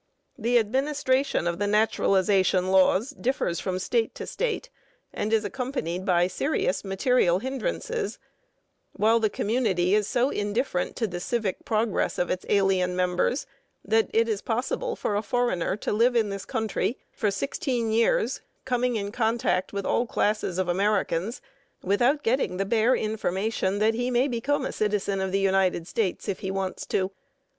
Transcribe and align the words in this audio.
The 0.35 0.57
administration 0.57 1.45
of 1.45 1.59
the 1.59 1.67
naturalization 1.67 2.71
laws 2.71 3.11
differs 3.11 3.59
from 3.59 3.77
State 3.77 4.15
to 4.15 4.25
State 4.25 4.71
and 5.13 5.31
is 5.31 5.45
accompanied 5.45 6.05
by 6.07 6.25
serious 6.25 6.83
material 6.83 7.37
hindrances; 7.37 8.17
while 8.93 9.19
the 9.19 9.29
community 9.29 9.93
is 9.93 10.07
so 10.07 10.31
indifferent 10.31 10.95
to 10.95 11.05
the 11.05 11.19
civic 11.19 11.65
progress 11.65 12.17
of 12.17 12.31
its 12.31 12.47
alien 12.49 12.95
members 12.95 13.45
that 13.85 14.09
it 14.11 14.27
is 14.27 14.41
possible 14.41 14.95
for 14.95 15.15
a 15.15 15.21
foreigner 15.21 15.77
to 15.77 15.91
live 15.93 16.15
in 16.15 16.29
this 16.31 16.45
country 16.45 16.97
for 17.11 17.29
sixteen 17.29 17.91
years, 17.91 18.41
coming 18.65 18.95
in 18.95 19.11
contact 19.11 19.71
with 19.71 19.85
all 19.85 20.07
classes 20.07 20.57
of 20.57 20.67
Americans, 20.67 21.43
without 21.83 22.23
getting 22.23 22.57
the 22.57 22.65
bare 22.65 22.95
information 22.95 23.77
that 23.77 23.93
he 23.93 24.09
may 24.09 24.27
become 24.27 24.65
a 24.65 24.71
citizen 24.71 25.21
of 25.21 25.31
the 25.31 25.37
United 25.37 25.87
States 25.87 26.27
if 26.27 26.39
he 26.39 26.49
wants 26.49 26.87
to. 26.87 27.11